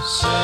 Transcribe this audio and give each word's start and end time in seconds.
Savior. 0.05 0.38